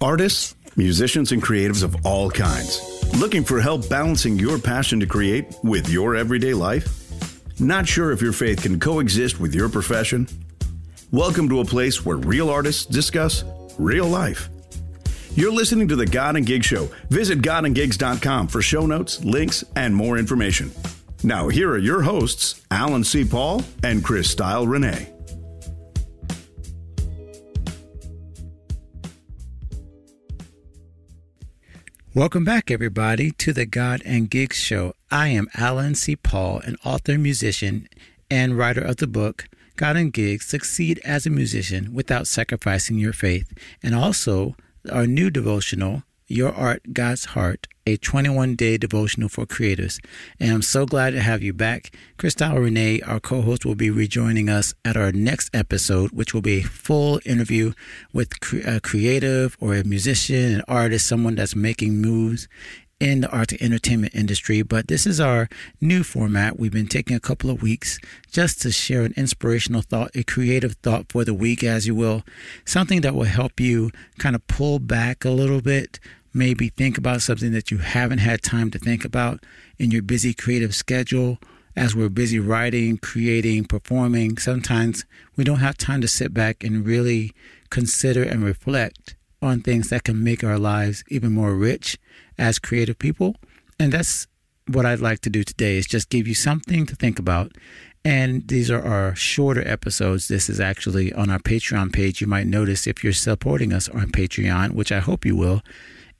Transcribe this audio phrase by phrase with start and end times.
[0.00, 2.80] Artists, musicians, and creatives of all kinds.
[3.18, 6.88] Looking for help balancing your passion to create with your everyday life?
[7.60, 10.28] Not sure if your faith can coexist with your profession?
[11.10, 13.44] Welcome to a place where real artists discuss
[13.78, 14.48] real life.
[15.34, 16.90] You're listening to the God and Gig Show.
[17.08, 20.70] Visit godandgigs.com for show notes, links, and more information.
[21.24, 23.24] Now, here are your hosts, Alan C.
[23.24, 25.08] Paul and Christelle Renee.
[32.14, 34.92] Welcome back, everybody, to the God and Gigs Show.
[35.10, 36.14] I am Alan C.
[36.14, 37.88] Paul, an author, musician,
[38.30, 43.14] and writer of the book God and Gigs Succeed as a Musician Without Sacrificing Your
[43.14, 44.56] Faith, and also
[44.90, 50.00] our new devotional, Your Art, God's Heart, a 21 day devotional for creators.
[50.38, 51.94] And I'm so glad to have you back.
[52.18, 56.42] Christelle Renee, our co host, will be rejoining us at our next episode, which will
[56.42, 57.72] be a full interview
[58.12, 58.32] with
[58.66, 62.48] a creative or a musician, an artist, someone that's making moves
[63.02, 64.62] in the art and entertainment industry.
[64.62, 65.48] But this is our
[65.80, 66.58] new format.
[66.58, 67.98] We've been taking a couple of weeks
[68.30, 72.22] just to share an inspirational thought, a creative thought for the week, as you will,
[72.64, 75.98] something that will help you kind of pull back a little bit
[76.34, 79.44] maybe think about something that you haven't had time to think about
[79.78, 81.38] in your busy creative schedule.
[81.74, 86.84] As we're busy writing, creating, performing, sometimes we don't have time to sit back and
[86.86, 87.32] really
[87.70, 91.98] consider and reflect on things that can make our lives even more rich
[92.38, 93.36] as creative people.
[93.78, 94.26] And that's
[94.68, 97.52] what I'd like to do today is just give you something to think about.
[98.04, 100.28] And these are our shorter episodes.
[100.28, 102.20] This is actually on our Patreon page.
[102.20, 105.62] You might notice if you're supporting us on Patreon, which I hope you will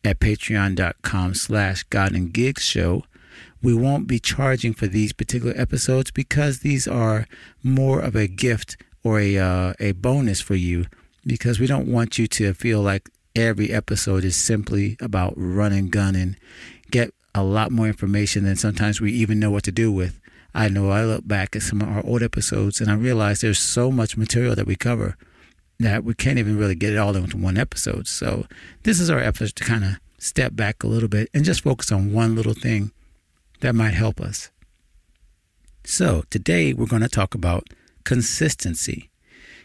[0.04, 3.04] at patreon.com slash God and Gigs show.
[3.62, 7.28] We won't be charging for these particular episodes because these are
[7.62, 10.86] more of a gift or a uh, a bonus for you
[11.24, 15.90] because we don't want you to feel like every episode is simply about run and
[15.90, 16.36] gun and
[16.90, 20.20] get a lot more information than sometimes we even know what to do with.
[20.54, 23.58] I know I look back at some of our old episodes and I realize there's
[23.58, 25.16] so much material that we cover
[25.82, 28.06] that we can't even really get it all into one episode.
[28.06, 28.46] So
[28.82, 31.92] this is our effort to kind of step back a little bit and just focus
[31.92, 32.92] on one little thing
[33.60, 34.50] that might help us.
[35.84, 37.68] So today we're going to talk about
[38.04, 39.10] consistency.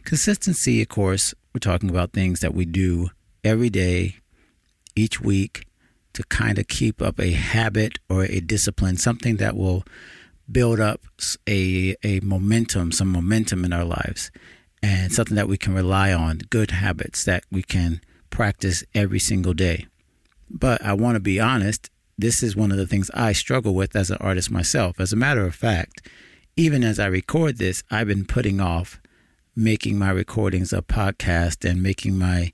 [0.04, 3.10] Consistency, of course, we're talking about things that we do
[3.44, 4.16] every day,
[4.96, 5.66] each week,
[6.14, 9.84] to kind of keep up a habit or a discipline, something that will
[10.52, 11.02] build up
[11.48, 14.32] a, a momentum, some momentum in our lives
[14.82, 19.54] and something that we can rely on, good habits that we can practice every single
[19.54, 19.88] day.
[20.50, 23.96] But I want to be honest, this is one of the things I struggle with
[23.96, 25.00] as an artist myself.
[25.00, 26.08] As a matter of fact,
[26.56, 29.00] even as I record this, I've been putting off
[29.56, 32.52] making my recordings a podcast and making my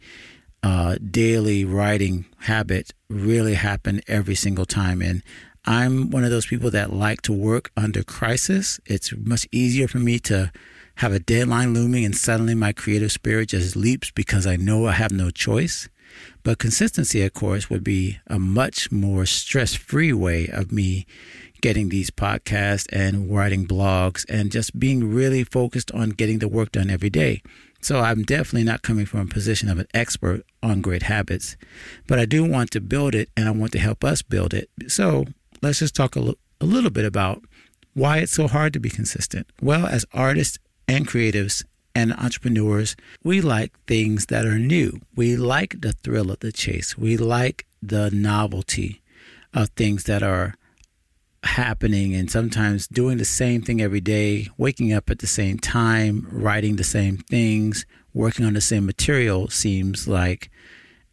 [0.64, 5.02] uh, daily writing habit really happen every single time.
[5.02, 5.22] And
[5.66, 8.80] I'm one of those people that like to work under crisis.
[8.86, 10.52] It's much easier for me to
[10.96, 14.94] have a deadline looming and suddenly my creative spirit just leaps because I know I
[14.94, 15.90] have no choice.
[16.44, 21.06] But consistency, of course, would be a much more stress free way of me
[21.62, 26.74] getting these podcasts and writing blogs and just being really focused on getting the work
[26.74, 27.42] done every day.
[27.82, 31.58] So I'm definitely not coming from a position of an expert on great habits,
[32.08, 34.70] but I do want to build it and I want to help us build it.
[34.88, 35.26] So
[35.62, 37.42] let's just talk a, l- a little bit about
[37.94, 39.48] why it's so hard to be consistent.
[39.62, 40.58] Well, as artists
[40.88, 41.64] and creatives
[41.96, 45.00] and entrepreneurs, we like things that are new.
[45.16, 46.98] We like the thrill of the chase.
[46.98, 49.02] We like the novelty
[49.54, 50.56] of things that are
[51.44, 56.28] happening and sometimes doing the same thing every day, waking up at the same time,
[56.32, 60.50] writing the same things, working on the same material seems like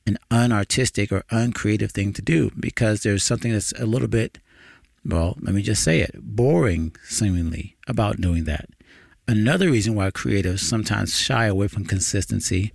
[0.06, 4.38] an unartistic or uncreative thing to do because there's something that's a little bit,
[5.04, 8.68] well, let me just say it, boring seemingly about doing that.
[9.30, 12.72] Another reason why creatives sometimes shy away from consistency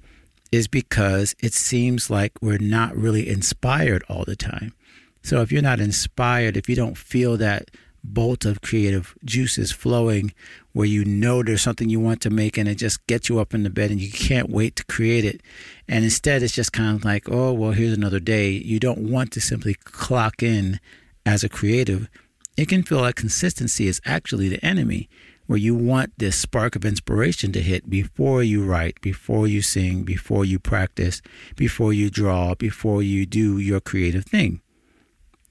[0.53, 4.73] is because it seems like we're not really inspired all the time.
[5.21, 7.71] So if you're not inspired, if you don't feel that
[8.05, 10.33] bolt of creative juices flowing
[10.71, 13.53] where you know there's something you want to make and it just gets you up
[13.53, 15.41] in the bed and you can't wait to create it.
[15.89, 18.51] And instead it's just kind of like, oh, well, here's another day.
[18.51, 20.79] You don't want to simply clock in
[21.25, 22.07] as a creative.
[22.55, 25.09] It can feel like consistency is actually the enemy
[25.47, 30.03] where you want this spark of inspiration to hit before you write, before you sing,
[30.03, 31.21] before you practice,
[31.55, 34.61] before you draw, before you do your creative thing.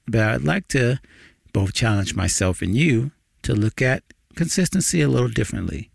[0.07, 0.99] But I'd like to
[1.53, 3.11] both challenge myself and you
[3.43, 4.03] to look at
[4.35, 5.89] consistency a little differently.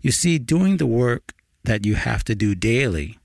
[0.00, 1.32] You see, doing the work
[1.64, 3.18] that you have to do daily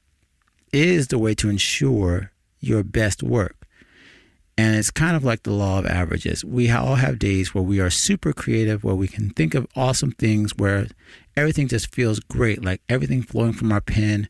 [0.71, 3.60] is the way to ensure your best work.
[4.57, 6.43] And it's kind of like the law of averages.
[6.45, 10.11] We all have days where we are super creative, where we can think of awesome
[10.11, 10.87] things, where
[11.35, 14.27] everything just feels great, like everything flowing from our pen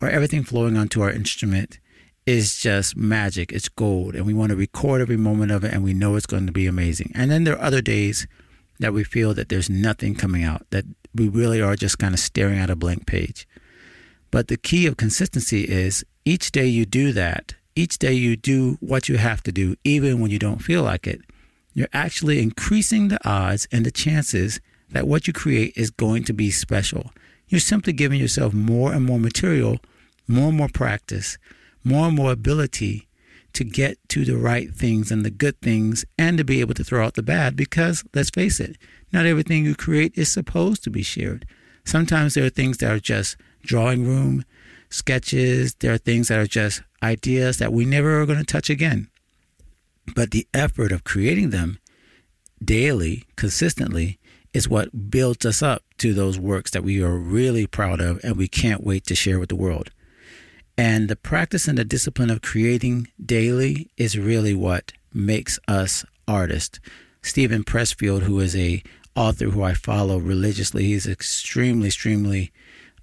[0.00, 1.80] or everything flowing onto our instrument
[2.26, 3.52] is just magic.
[3.52, 4.14] It's gold.
[4.14, 6.52] And we want to record every moment of it and we know it's going to
[6.52, 7.12] be amazing.
[7.14, 8.26] And then there are other days
[8.78, 10.84] that we feel that there's nothing coming out, that
[11.14, 13.46] we really are just kind of staring at a blank page.
[14.30, 18.76] But the key of consistency is each day you do that, each day you do
[18.80, 21.20] what you have to do, even when you don't feel like it,
[21.72, 24.60] you're actually increasing the odds and the chances
[24.90, 27.10] that what you create is going to be special.
[27.48, 29.78] You're simply giving yourself more and more material,
[30.28, 31.36] more and more practice,
[31.82, 33.08] more and more ability
[33.54, 36.84] to get to the right things and the good things and to be able to
[36.84, 38.76] throw out the bad because let's face it,
[39.12, 41.46] not everything you create is supposed to be shared.
[41.84, 44.44] Sometimes there are things that are just drawing room
[44.90, 45.74] sketches.
[45.76, 49.08] There are things that are just ideas that we never are going to touch again.
[50.14, 51.78] But the effort of creating them
[52.62, 54.18] daily, consistently,
[54.52, 58.36] is what builds us up to those works that we are really proud of and
[58.36, 59.90] we can't wait to share with the world.
[60.76, 66.80] And the practice and the discipline of creating daily is really what makes us artists.
[67.22, 68.82] Steven Pressfield, who is a
[69.14, 72.52] author who I follow religiously, he's extremely, extremely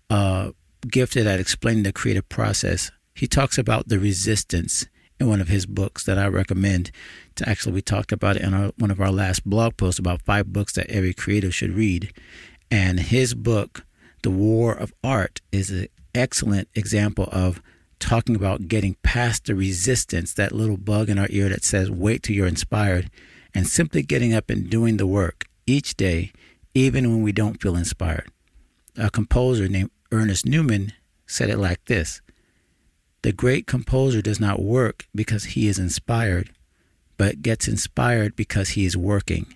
[0.09, 0.51] uh,
[0.89, 2.91] gifted at explaining the creative process.
[3.21, 4.87] He talks about the resistance
[5.19, 6.89] in one of his books that I recommend.
[7.35, 10.23] To actually, we talked about it in our, one of our last blog posts about
[10.23, 12.11] five books that every creative should read.
[12.71, 13.85] And his book,
[14.23, 15.85] The War of Art, is an
[16.15, 17.61] excellent example of
[17.99, 22.23] talking about getting past the resistance, that little bug in our ear that says, wait
[22.23, 23.11] till you're inspired,
[23.53, 26.31] and simply getting up and doing the work each day,
[26.73, 28.31] even when we don't feel inspired.
[28.97, 30.93] A composer named Ernest Newman
[31.27, 32.19] said it like this
[33.23, 36.51] The great composer does not work because he is inspired,
[37.17, 39.53] but gets inspired because he is working.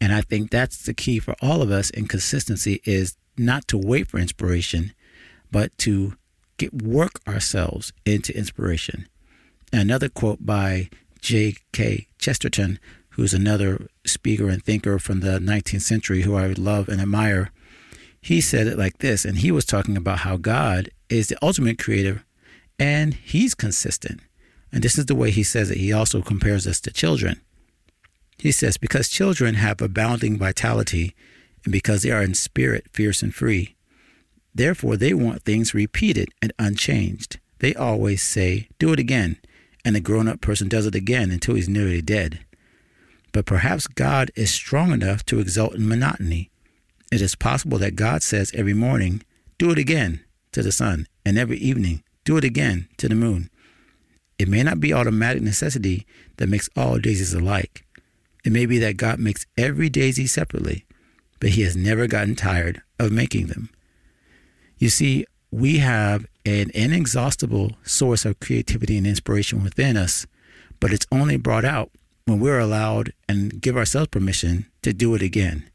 [0.00, 3.78] And I think that's the key for all of us in consistency is not to
[3.78, 4.94] wait for inspiration,
[5.50, 6.14] but to
[6.56, 9.06] get work ourselves into inspiration.
[9.72, 10.88] Another quote by
[11.20, 12.06] G.K.
[12.18, 12.78] Chesterton,
[13.10, 17.50] who's another speaker and thinker from the 19th century who I love and admire,
[18.20, 21.78] he said it like this, and he was talking about how God is the ultimate
[21.78, 22.24] creator
[22.78, 24.20] and he's consistent.
[24.72, 25.78] And this is the way he says it.
[25.78, 27.40] He also compares us to children.
[28.38, 31.14] He says, Because children have abounding vitality,
[31.64, 33.76] and because they are in spirit fierce and free,
[34.54, 37.40] therefore they want things repeated and unchanged.
[37.60, 39.38] They always say, Do it again.
[39.84, 42.40] And the grown up person does it again until he's nearly dead.
[43.32, 46.50] But perhaps God is strong enough to exult in monotony
[47.10, 49.22] it is possible that God says every morning,
[49.56, 53.48] do it again to the sun, and every evening, do it again to the moon.
[54.38, 57.86] It may not be automatic necessity that makes all daisies alike.
[58.44, 60.84] It may be that God makes every daisy separately,
[61.40, 63.70] but He has never gotten tired of making them.
[64.76, 70.26] You see, we have an inexhaustible source of creativity and inspiration within us,
[70.80, 71.90] but it's only brought out
[72.26, 75.70] when we're allowed and give ourselves permission to do it again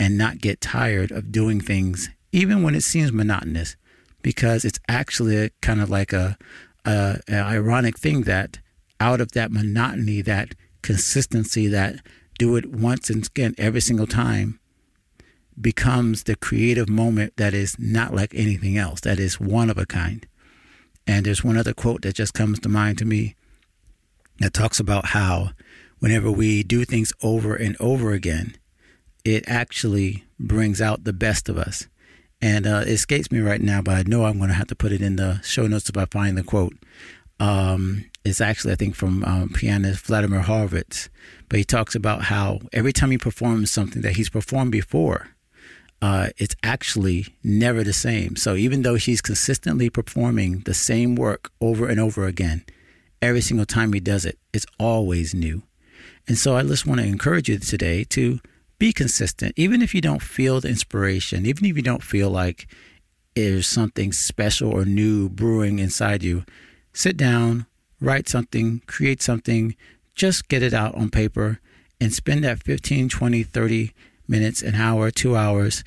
[0.00, 3.76] and not get tired of doing things, even when it seems monotonous,
[4.22, 6.36] because it's actually kind of like a,
[6.84, 8.58] a, a ironic thing that
[9.00, 11.96] out of that monotony, that consistency, that
[12.38, 14.58] do it once and again every single time,
[15.60, 19.86] becomes the creative moment that is not like anything else, that is one of a
[19.86, 20.26] kind.
[21.06, 23.34] And there's one other quote that just comes to mind to me
[24.38, 25.50] that talks about how
[25.98, 28.56] whenever we do things over and over again,
[29.24, 31.86] it actually brings out the best of us.
[32.42, 34.74] And uh, it escapes me right now, but I know I'm going to have to
[34.74, 36.74] put it in the show notes if I find the quote.
[37.38, 41.08] Um, it's actually, I think, from um, pianist Vladimir Horowitz.
[41.48, 45.28] But he talks about how every time he performs something that he's performed before,
[46.02, 48.34] uh, it's actually never the same.
[48.34, 52.64] So even though he's consistently performing the same work over and over again,
[53.20, 55.62] every single time he does it, it's always new.
[56.26, 58.40] And so I just want to encourage you today to
[58.82, 59.54] be consistent.
[59.56, 62.66] Even if you don't feel the inspiration, even if you don't feel like
[63.36, 66.44] there's something special or new brewing inside you,
[66.92, 67.64] sit down,
[68.00, 69.76] write something, create something,
[70.16, 71.60] just get it out on paper
[72.00, 73.92] and spend that 15, 20, 30
[74.26, 75.84] minutes, an hour, two hours.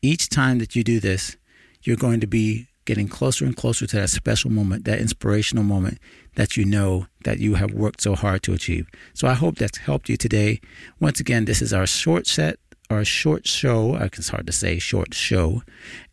[0.00, 1.36] Each time that you do this,
[1.82, 5.96] you're going to be getting closer and closer to that special moment, that inspirational moment
[6.34, 8.88] that you know that you have worked so hard to achieve.
[9.14, 10.60] So I hope that's helped you today.
[10.98, 12.58] Once again, this is our short set
[12.90, 13.94] our short show.
[13.94, 15.62] It's hard to say short show.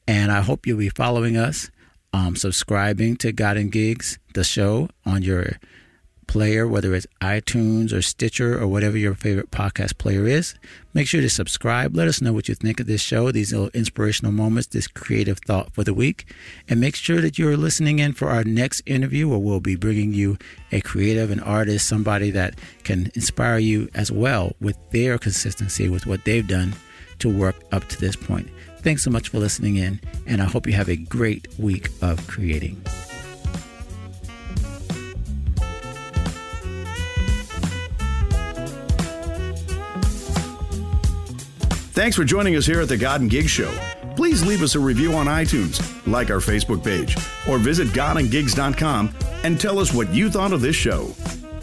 [0.07, 1.71] And I hope you'll be following us,
[2.13, 5.53] um, subscribing to God and Gigs, the show, on your
[6.27, 10.55] player, whether it's iTunes or Stitcher or whatever your favorite podcast player is.
[10.93, 11.95] Make sure to subscribe.
[11.95, 15.39] Let us know what you think of this show, these little inspirational moments, this creative
[15.39, 16.33] thought for the week.
[16.67, 20.13] And make sure that you're listening in for our next interview where we'll be bringing
[20.13, 20.37] you
[20.71, 26.05] a creative, an artist, somebody that can inspire you as well with their consistency with
[26.05, 26.75] what they've done
[27.19, 28.49] to work up to this point.
[28.79, 32.25] Thanks so much for listening in, and I hope you have a great week of
[32.27, 32.81] creating.
[41.97, 43.75] Thanks for joining us here at the God and Gig Show.
[44.15, 47.17] Please leave us a review on iTunes, like our Facebook page,
[47.49, 51.11] or visit godandgigs.com and tell us what you thought of this show.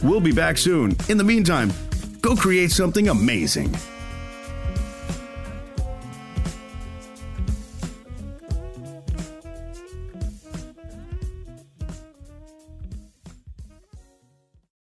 [0.03, 0.97] We'll be back soon.
[1.09, 1.73] In the meantime,
[2.21, 3.77] go create something amazing.